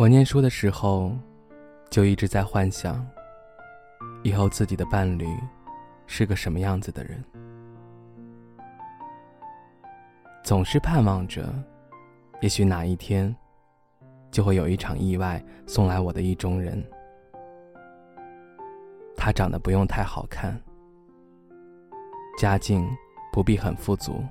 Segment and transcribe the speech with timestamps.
[0.00, 1.12] 我念书的时候，
[1.90, 3.06] 就一直在幻想，
[4.22, 5.26] 以后自己的伴侣
[6.06, 7.22] 是个什么样子的人。
[10.42, 11.52] 总是盼望着，
[12.40, 13.36] 也许哪一天，
[14.30, 16.82] 就会有一场意外送来我的意中人。
[19.14, 20.58] 他长得不用太好看，
[22.38, 22.88] 家境
[23.30, 24.24] 不必很富足，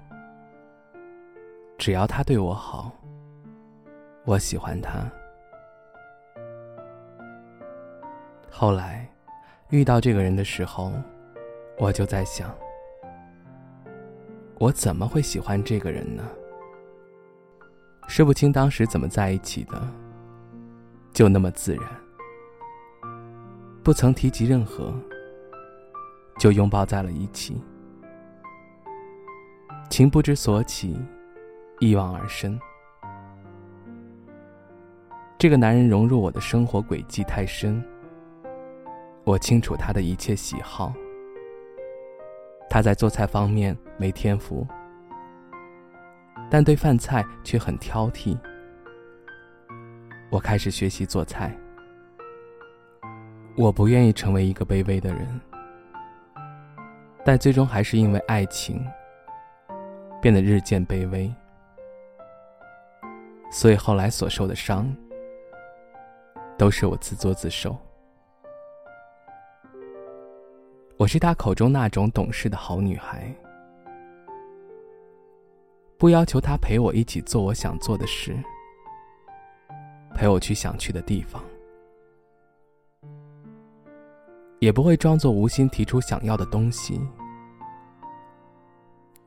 [1.77, 2.91] 只要他对我好，
[4.25, 5.07] 我喜欢他。
[8.51, 9.09] 后来，
[9.69, 10.91] 遇到这个人的时候，
[11.77, 12.53] 我就在想：
[14.57, 16.23] 我怎么会喜欢这个人呢？
[18.07, 19.81] 说不清当时怎么在一起的，
[21.13, 21.85] 就那么自然，
[23.83, 24.93] 不曾提及任何，
[26.39, 27.61] 就拥抱在了一起，
[29.89, 30.99] 情不知所起，
[31.79, 32.59] 一往而深。
[35.37, 37.81] 这个男人融入我的生活轨迹太深。
[39.29, 40.91] 我清楚他的一切喜好。
[42.67, 44.65] 他在做菜方面没天赋，
[46.49, 48.35] 但对饭菜却很挑剔。
[50.31, 51.55] 我开始学习做菜。
[53.55, 55.39] 我不愿意成为一个卑微的人，
[57.23, 58.83] 但最终还是因为爱情
[60.19, 61.31] 变得日渐卑微，
[63.51, 64.91] 所以后来所受的伤
[66.57, 67.77] 都是我自作自受。
[70.99, 73.33] 我是他口中那种懂事的好女孩，
[75.97, 78.37] 不要求他陪我一起做我想做的事，
[80.13, 81.41] 陪我去想去的地方，
[84.59, 86.99] 也不会装作无心提出想要的东西。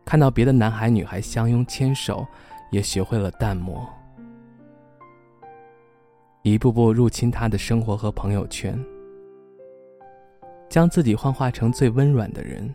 [0.05, 2.27] 看到别的男孩女孩相拥牵手，
[2.71, 3.89] 也学会了淡漠，
[6.43, 8.79] 一步步入侵他的生活和朋友圈。
[10.73, 12.75] 将自己幻化成最温软的人，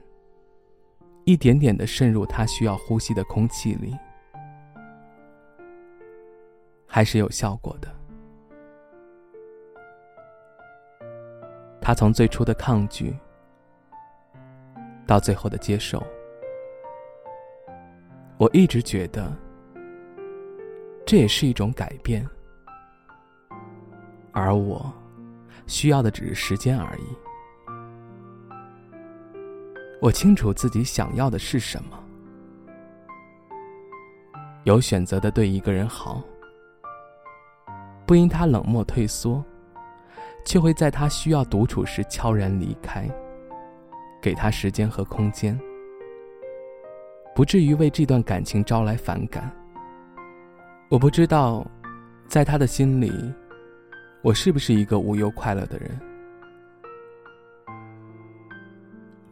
[1.24, 3.98] 一点点的渗入他需要呼吸的空气里，
[6.86, 7.92] 还是有效果的。
[11.82, 13.18] 他从最初的抗拒，
[15.08, 16.06] 到最后的接受，
[18.38, 19.36] 我一直觉得，
[21.04, 22.24] 这也是一种改变，
[24.32, 24.94] 而我
[25.66, 27.27] 需要的只是时间而已。
[30.00, 31.98] 我清楚自己想要的是什么，
[34.64, 36.24] 有选择的对一个人好，
[38.06, 39.44] 不因他冷漠退缩，
[40.46, 43.10] 却会在他需要独处时悄然离开，
[44.22, 45.60] 给他时间和空间，
[47.34, 49.52] 不至于为这段感情招来反感。
[50.90, 51.66] 我不知道，
[52.28, 53.12] 在他的心里，
[54.22, 56.00] 我是不是一个无忧快乐的人。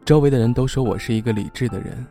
[0.06, 2.06] 周围的人都说我是一个理智的人，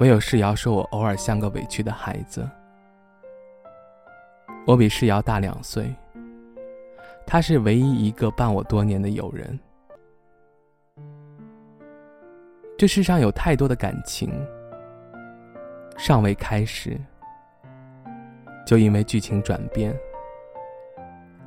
[0.00, 2.44] 唯有世瑶说我偶尔像个委屈的孩子。
[4.66, 5.94] 我比世瑶大两岁，
[7.24, 9.56] 他是唯一一个伴我多年的友人。
[12.76, 14.28] 这世上有太多的感情，
[15.96, 17.00] 尚未开始，
[18.66, 19.96] 就因为剧情转变，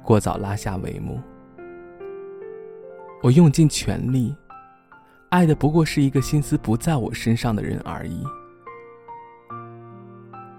[0.02, 1.20] 过早拉下帷幕。
[3.22, 4.34] 我用尽全力。
[5.32, 8.22] 爱的不过是一个心思不在我身上的人而已。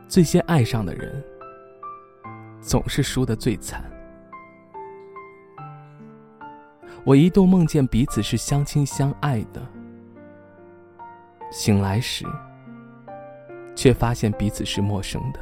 [0.08, 1.22] 最先爱上的人，
[2.58, 3.84] 总是输得最惨。
[7.04, 9.60] 我一度梦见彼此是相亲相爱的，
[11.50, 12.24] 醒来时，
[13.74, 15.40] 却发现彼此是陌生的。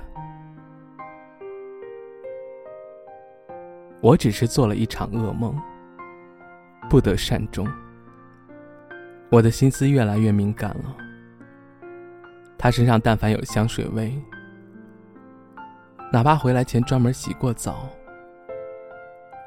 [4.00, 5.56] 我只是做了一场噩梦，
[6.88, 7.64] 不得善终。
[9.30, 10.96] 我的心思越来越敏感了。
[12.58, 14.12] 他身上但凡有香水味，
[16.12, 17.88] 哪怕回来前专门洗过澡，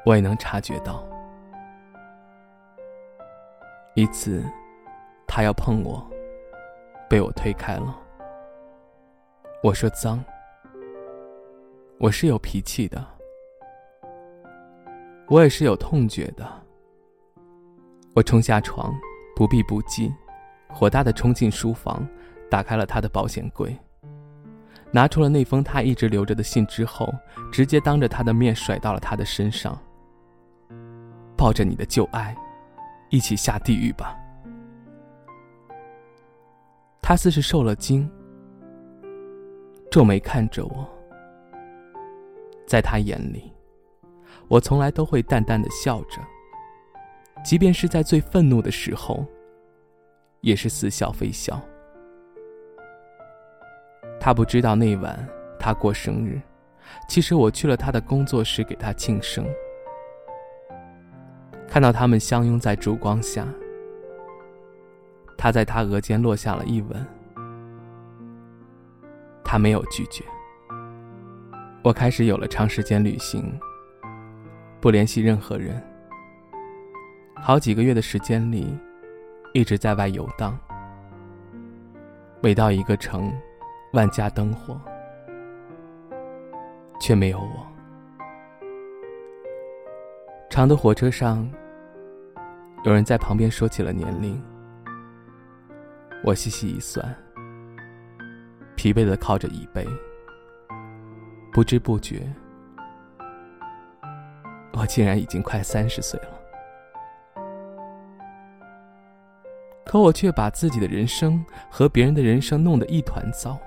[0.06, 1.06] 我也能察觉到。
[3.94, 4.42] 一次，
[5.26, 6.04] 他要碰我，
[7.08, 7.96] 被我推开了。
[9.62, 10.24] 我说脏，
[11.98, 13.06] 我是有脾气的，
[15.28, 16.44] 我也是有痛觉的。
[18.14, 18.92] 我冲下床，
[19.34, 20.12] 不避不忌，
[20.68, 22.06] 火大的冲进书房，
[22.50, 23.76] 打开了他的保险柜，
[24.92, 27.12] 拿出了那封他一直留着的信之后，
[27.50, 29.76] 直接当着他的面甩到了他的身上，
[31.36, 32.34] 抱着你的旧爱，
[33.10, 34.16] 一起下地狱吧。
[37.02, 38.08] 他似是受了惊，
[39.90, 40.88] 皱眉看着我。
[42.66, 43.52] 在他眼里，
[44.48, 46.22] 我从来都会淡淡的笑着，
[47.44, 49.24] 即便是在最愤怒的时候，
[50.40, 51.60] 也是似笑非笑。
[54.18, 56.40] 他不知道那晚他过生日，
[57.06, 59.46] 其实我去了他的工作室给他庆生。
[61.68, 63.46] 看到他们相拥在烛光下。
[65.36, 67.06] 他在他额间落下了一吻，
[69.44, 70.24] 他没有拒绝。
[71.82, 73.52] 我开始有了长时间旅行，
[74.80, 75.82] 不联系任何人。
[77.36, 78.76] 好几个月的时间里，
[79.52, 80.58] 一直在外游荡。
[82.42, 83.32] 每到一个城，
[83.92, 84.80] 万家灯火，
[87.00, 87.66] 却没有我。
[90.48, 91.50] 长的火车上，
[92.84, 94.42] 有人在旁边说起了年龄。
[96.22, 97.14] 我细细一算，
[98.76, 99.86] 疲惫的靠着椅背，
[101.52, 102.32] 不知不觉，
[104.72, 106.33] 我竟然已经快三十岁了。
[109.84, 113.58] 可我却把自己的人生和别人的人生弄得一团糟。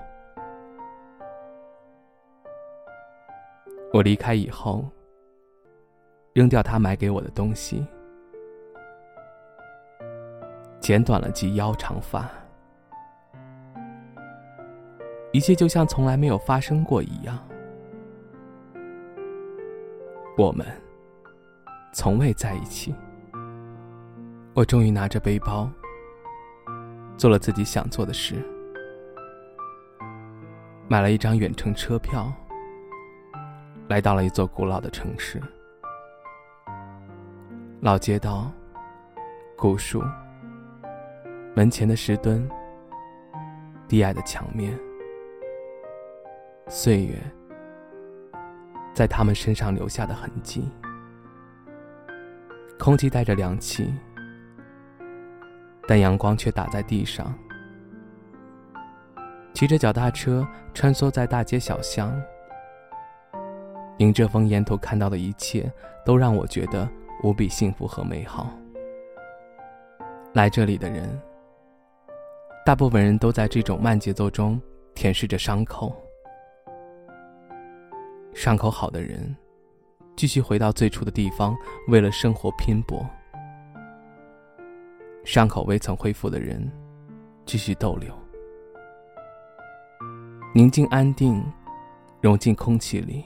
[3.92, 4.84] 我离开以后，
[6.34, 7.86] 扔掉他买给我的东西，
[10.80, 12.28] 剪短了及腰长发。
[15.32, 17.38] 一切就像从来没有发生过一样，
[20.36, 20.66] 我们
[21.92, 22.94] 从未在一起。
[24.54, 25.70] 我终于拿着背包，
[27.18, 28.36] 做了自己想做的事，
[30.86, 32.32] 买了一张远程车票，
[33.88, 35.42] 来到了一座古老的城市。
[37.80, 38.48] 老街道，
[39.56, 40.00] 古树，
[41.56, 42.48] 门前的石墩，
[43.88, 44.78] 低矮的墙面。
[46.68, 47.16] 岁月
[48.94, 50.70] 在他们身上留下的痕迹，
[52.78, 53.92] 空气带着凉气，
[55.88, 57.34] 但阳光却打在地上。
[59.54, 62.14] 骑着脚踏车穿梭在大街小巷，
[63.96, 65.72] 迎着风，沿途看到的一切
[66.04, 66.86] 都让我觉得
[67.24, 68.52] 无比幸福和美好。
[70.34, 71.18] 来这里的人，
[72.64, 74.60] 大部分人都在这种慢节奏中
[74.94, 75.96] 舔舐着伤口。
[78.34, 79.34] 伤口好的人，
[80.14, 81.56] 继续回到最初的地方，
[81.88, 83.04] 为了生活拼搏；
[85.28, 86.72] 伤口未曾恢复的人，
[87.44, 88.10] 继续逗留。
[90.54, 91.44] 宁静安定，
[92.22, 93.22] 融进空气里，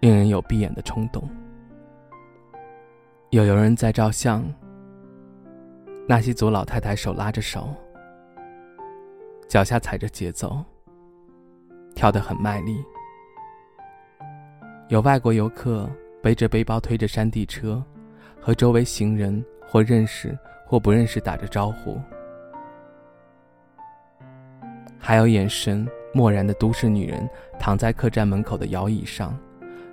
[0.00, 1.26] 令人有闭眼的冲动。
[3.30, 4.44] 有游人在照相，
[6.06, 7.74] 纳西族老太太手拉着手，
[9.48, 10.62] 脚下踩着节奏。
[11.94, 12.84] 跳得很卖力。
[14.88, 15.88] 有外国游客
[16.22, 17.82] 背着背包推着山地车，
[18.40, 22.00] 和周围行人或认识或不认识打着招呼。
[24.98, 27.28] 还有眼神漠然的都市女人
[27.58, 29.38] 躺在客栈门口的摇椅上，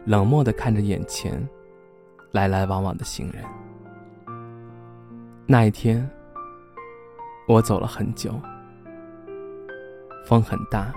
[0.06, 1.48] 冷漠地看着眼前
[2.32, 3.44] 来来往往的行人。
[5.46, 6.10] 那一天，
[7.48, 8.34] 我走了很久，
[10.26, 10.92] 风很大。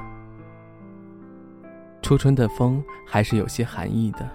[2.01, 4.27] 初春的风还是有些寒意的。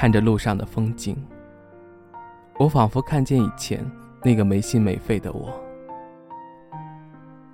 [0.00, 1.14] 看着路上的风景，
[2.58, 3.84] 我仿佛看见以前
[4.24, 5.52] 那个没心没肺的我。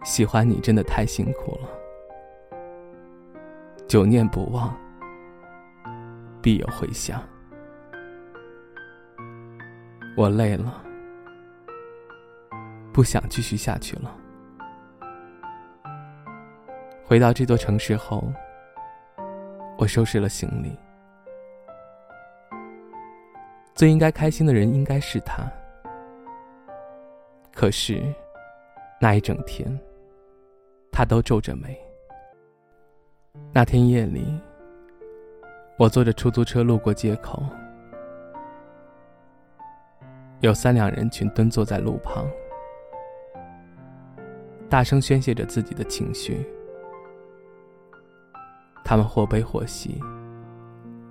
[0.05, 1.69] 喜欢你真的太辛苦了，
[3.89, 4.73] 久念不忘，
[6.41, 7.21] 必有回响。
[10.17, 10.81] 我累了，
[12.93, 14.17] 不想继续下去了。
[17.05, 18.33] 回到这座城市后，
[19.77, 20.79] 我收拾了行李。
[23.77, 25.47] 最应该开心的人应该是他，
[27.55, 28.03] 可是
[28.99, 29.79] 那一整天，
[30.91, 31.79] 他都皱着眉。
[33.53, 34.41] 那天夜里，
[35.77, 37.43] 我坐着出租车路过街口，
[40.41, 42.27] 有三两人群蹲坐在路旁，
[44.71, 46.47] 大声宣泄着自己的情绪。
[48.83, 50.01] 他们或悲或喜，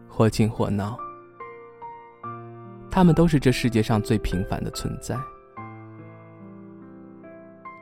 [0.10, 0.98] 或静或闹。
[2.96, 5.20] 他们都是这世界上最平凡的存在。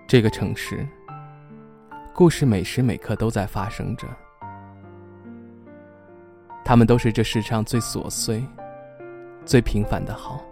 [0.08, 0.88] 这个城市，
[2.16, 4.08] 故事每时每刻都在发生着。
[6.66, 8.44] 他们都是这世上最琐碎、
[9.46, 10.44] 最平凡的好。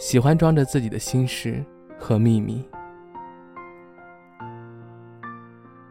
[0.00, 1.64] 喜欢装着自己的心事
[1.96, 2.68] 和秘密，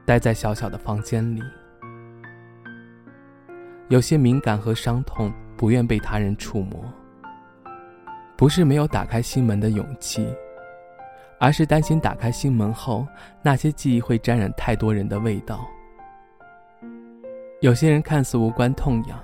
[0.06, 1.42] 待在小小的房间里。
[3.88, 6.80] 有些敏感和伤痛，不愿被他人触摸。
[8.38, 10.32] 不是没有打开心门的勇气，
[11.40, 13.06] 而是担心打开心门后，
[13.42, 15.68] 那些记忆会沾染太多人的味道。
[17.62, 19.20] 有些人看似无关痛痒，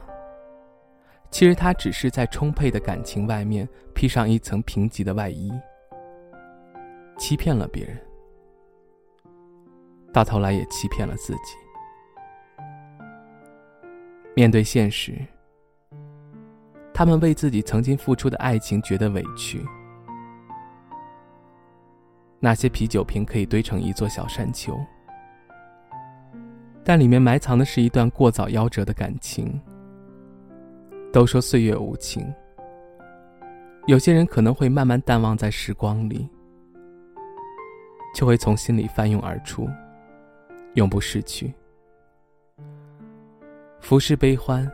[1.29, 5.51] 其实他只是在充沛的感情外面披上一层贫瘠的外衣，
[7.15, 7.95] 欺骗了别人，
[10.11, 11.55] 到头来也欺骗了自己。
[14.35, 15.15] 面对现实，
[16.93, 19.65] 他们为自己曾经付出的爱情觉得委屈。
[22.39, 24.77] 那些啤酒瓶可以堆成一座小山丘。
[26.83, 29.59] 但里面埋藏的是一段过早夭折的感情。
[31.13, 32.33] 都说岁月无情，
[33.85, 36.27] 有些人可能会慢慢淡忘在时光里，
[38.15, 39.69] 却会从心里翻涌而出，
[40.73, 41.53] 永不逝去。
[43.79, 44.67] 浮世悲欢，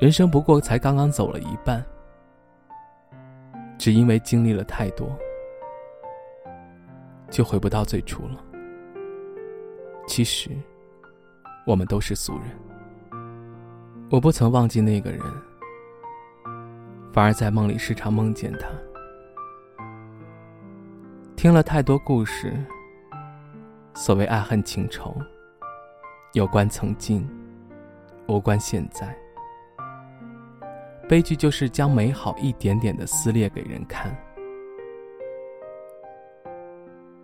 [0.00, 1.84] 人生不过才刚刚走了一半，
[3.76, 5.14] 只因为经历了太多，
[7.28, 8.42] 就回不到最初了。
[10.06, 10.48] 其实，
[11.66, 12.44] 我们都是俗人。
[14.10, 15.20] 我不曾忘记那个人，
[17.12, 18.70] 反而在梦里时常梦见他。
[21.36, 22.56] 听了太多故事，
[23.92, 25.14] 所谓爱恨情仇，
[26.32, 27.28] 有关曾经，
[28.28, 29.14] 无关现在。
[31.10, 34.16] 悲剧就是将美好一点点的撕裂给人看。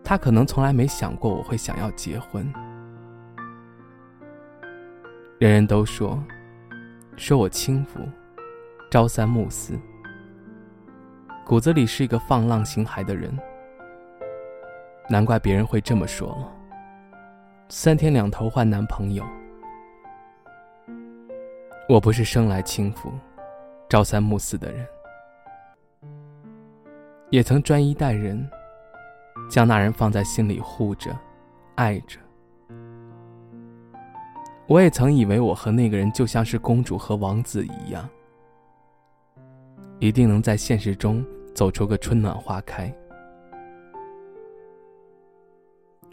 [0.03, 2.53] 他可能从来没想过我会想要结婚。
[5.39, 6.21] 人人都说，
[7.17, 8.01] 说我轻浮，
[8.91, 9.79] 朝三暮四，
[11.45, 13.33] 骨子里是一个放浪形骸的人。
[15.09, 16.53] 难怪别人会这么说了。
[17.69, 19.25] 三天两头换男朋友，
[21.89, 23.13] 我不是生来轻浮、
[23.89, 24.85] 朝三暮四的人，
[27.31, 28.49] 也曾专一待人，
[29.49, 31.17] 将那人放在心里护着、
[31.77, 32.19] 爱着。
[34.67, 38.09] 我也曾以为我和那个人就像是公主和王子一样，
[40.01, 41.25] 一定能在现实中
[41.55, 42.93] 走出个春暖花开。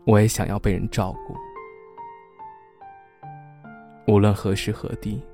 [0.05, 1.35] 我也想要被人照顾，
[4.13, 5.25] 无论何时何地，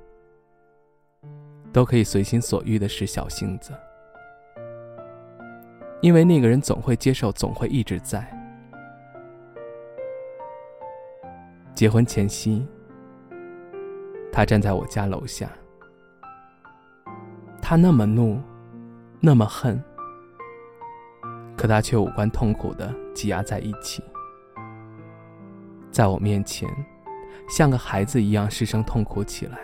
[1.72, 3.72] 都可以随心所欲的使小性子，
[6.00, 8.24] 因为那个人总会接受，总会一直在。
[11.74, 12.66] 结婚前夕。
[14.32, 15.50] 他站在我家楼下，
[17.60, 18.40] 他那么怒，
[19.18, 19.82] 那么恨，
[21.56, 24.04] 可他却无关痛苦的挤压在一起，
[25.90, 26.68] 在我面前，
[27.48, 29.58] 像个孩子一样失声痛哭起来。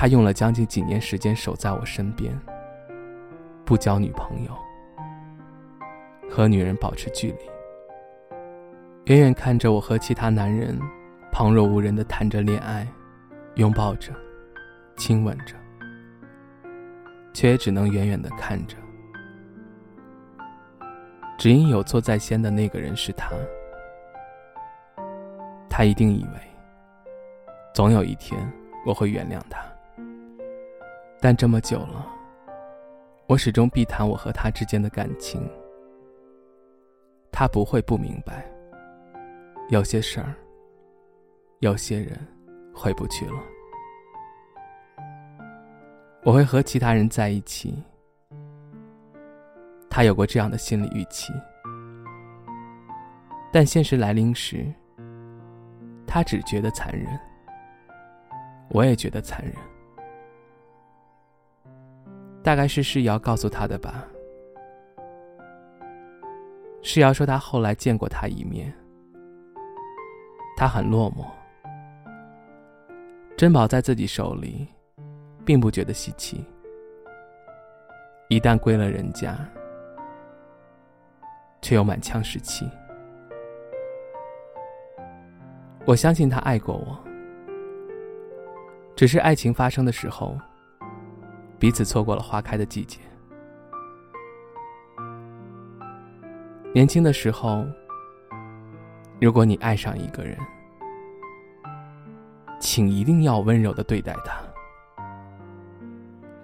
[0.00, 2.32] 他用了将近几年时间守在我身边，
[3.64, 4.56] 不交女朋友，
[6.30, 7.38] 和女人保持距离，
[9.06, 10.78] 远远看着我和其他男人。
[11.32, 12.86] 旁若无人的谈着恋爱，
[13.56, 14.12] 拥抱着，
[14.96, 15.56] 亲吻着，
[17.34, 18.76] 却也只能远远的看着。
[21.36, 23.32] 只因有错在先的那个人是他，
[25.68, 26.40] 他一定以为，
[27.74, 28.40] 总有一天
[28.86, 29.60] 我会原谅他。
[31.20, 32.06] 但这么久了，
[33.26, 35.48] 我始终避谈我和他之间的感情。
[37.32, 38.48] 他不会不明白，
[39.68, 40.34] 有些事儿。
[41.60, 42.16] 有些人
[42.72, 43.42] 回不去了，
[46.22, 47.82] 我会和其他人在一起。
[49.90, 51.32] 他有过这样的心理预期，
[53.52, 54.72] 但现实来临时，
[56.06, 57.06] 他只觉得残忍，
[58.70, 59.52] 我也觉得残忍。
[62.42, 64.06] 大概是世瑶告诉他的吧。
[66.82, 68.72] 世瑶说他后来见过他一面，
[70.56, 71.26] 他很落寞。
[73.36, 74.66] 珍宝在自己手里，
[75.44, 76.44] 并不觉得稀奇。
[78.28, 79.36] 一旦归了人家，
[81.62, 82.68] 却又满腔士气。
[85.84, 86.98] 我相信他爱过我，
[88.94, 90.36] 只是爱情发生的时候，
[91.58, 93.00] 彼此错过了花开的季节。
[96.72, 97.64] 年轻的时候，
[99.20, 100.38] 如果你爱上一个人，
[102.60, 104.40] 请一定要温柔的对待他。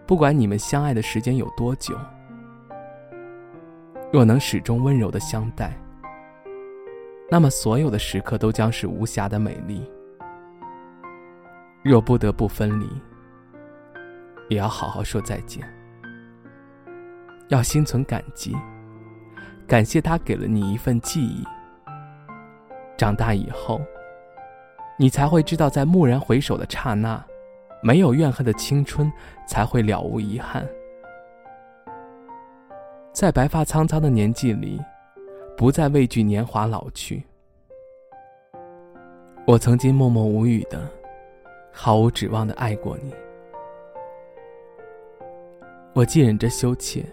[0.06, 1.96] 不管你们相爱的时间有多久，
[4.12, 5.72] 若能始终温柔的相待，
[7.30, 9.88] 那么所有的时刻都将是无瑕的美丽。
[11.82, 12.88] 若不得不分离，
[14.48, 15.62] 也要好好说再见，
[17.48, 18.54] 要心存感激。
[19.66, 21.42] 感谢他给了你一份记忆。
[22.96, 23.80] 长大以后，
[24.98, 27.24] 你才会知道，在蓦然回首的刹那，
[27.82, 29.10] 没有怨恨的青春
[29.48, 30.66] 才会了无遗憾。
[33.12, 34.80] 在白发苍苍的年纪里，
[35.56, 37.24] 不再畏惧年华老去。
[39.46, 40.90] 我曾经默默无语的，
[41.72, 43.14] 毫无指望的爱过你。
[45.94, 47.04] 我既忍着羞怯。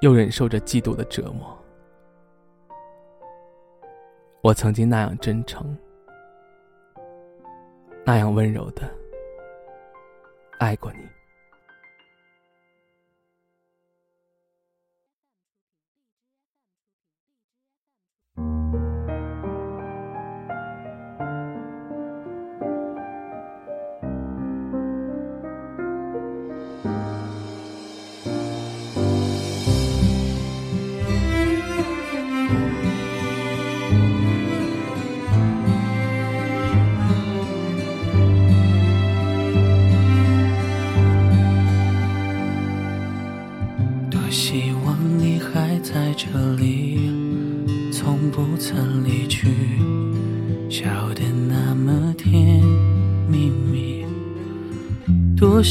[0.00, 1.54] 又忍受着嫉妒的折磨。
[4.40, 5.76] 我曾经那样真诚，
[8.02, 8.90] 那样温柔的
[10.58, 11.19] 爱过你。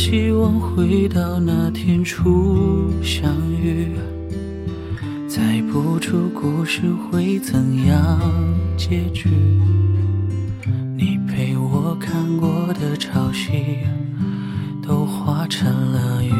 [0.09, 3.91] 希望回到那天初相遇，
[5.29, 8.19] 猜不出故事会怎样
[8.75, 9.29] 结局。
[10.97, 13.77] 你陪我看过的潮汐，
[14.81, 16.33] 都化成了雨，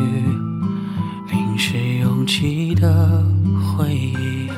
[1.31, 3.23] 淋湿拥挤的。
[3.77, 4.49] 回忆，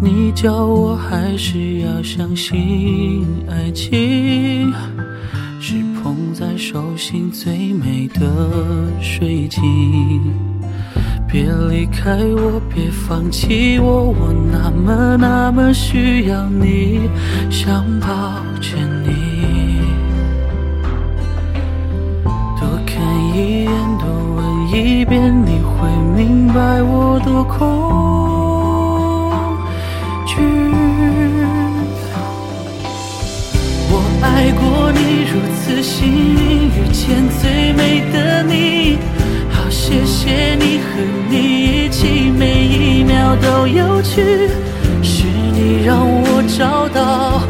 [0.00, 4.72] 你叫我还是要相信爱情，
[5.60, 5.82] 是
[6.32, 8.26] 在手心最美的
[9.00, 9.62] 水晶。
[11.28, 17.08] 别离开我，别放弃我，我那么那么需要你，
[17.50, 18.06] 想抱
[18.60, 19.80] 着你，
[22.60, 23.02] 多看
[23.34, 28.31] 一眼，多问一遍，你会明白我多空。
[34.22, 38.98] 爱过你如此幸运，遇见最美的你。
[39.50, 44.48] 好，谢谢你和你一起，每一秒都有趣。
[45.02, 47.40] 是你让我找到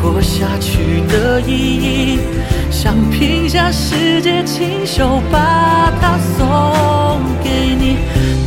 [0.00, 2.18] 活下去的意义。
[2.70, 7.98] 想拼下世界，亲手把它送给你，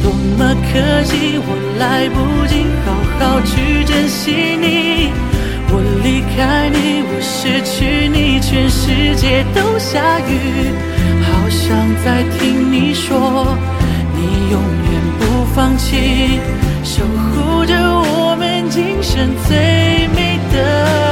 [0.01, 5.26] 多么可惜，我来不及好好去珍惜你。
[5.69, 10.31] 我离开你，我失去你，全世界都下雨。
[11.23, 13.55] 好想再听你说，
[14.15, 16.39] 你永远不放弃，
[16.83, 21.06] 守护着我们今生最美的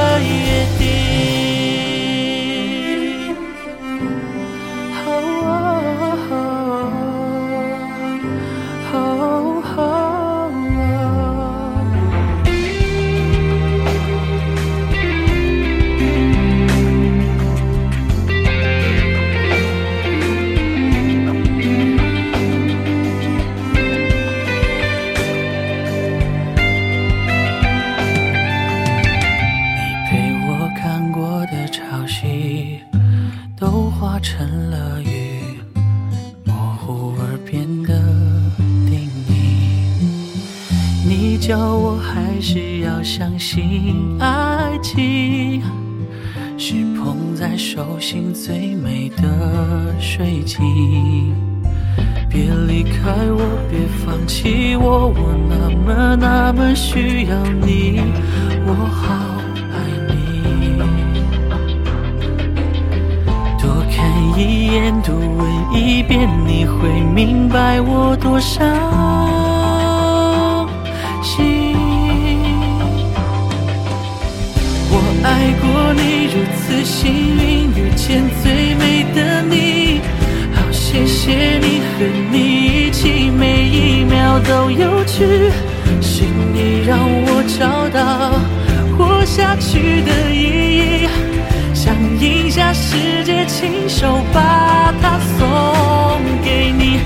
[42.95, 45.61] 要相信爱情，
[46.57, 51.35] 是捧在手心最美的水晶。
[52.29, 57.99] 别离开我，别放弃我，我那么那么需要你，
[58.65, 59.13] 我好
[59.73, 59.77] 爱
[60.07, 60.77] 你。
[63.61, 64.39] 多看。
[64.39, 68.65] 一眼多问一遍，你会明白我多伤
[71.21, 71.64] 心。
[75.25, 79.99] 爱过你，如此幸运遇见最美的你。
[80.53, 82.37] 好，谢谢你和你
[82.87, 85.25] 一起，每一秒都有趣。
[85.99, 86.21] 是
[86.53, 88.39] 你让我找到
[88.95, 91.09] 活下去的意义，
[91.73, 96.99] 想赢下世界，亲手把它送给你。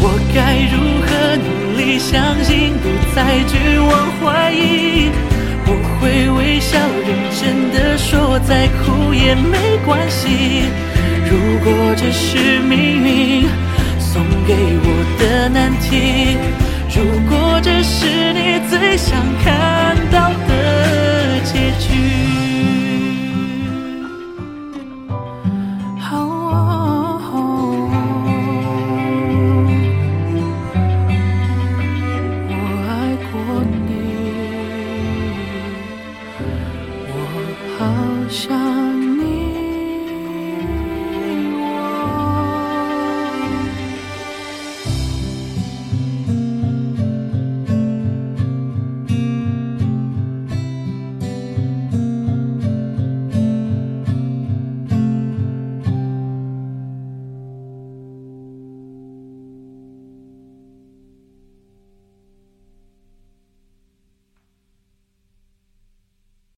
[0.00, 5.10] 我该如何努力相信，不再绝望怀疑？
[6.30, 10.64] 微笑认真的说，再苦也没关系。
[11.28, 13.46] 如果这是命运
[13.98, 16.36] 送给我的难题，
[16.94, 20.55] 如果这是你最想看到的。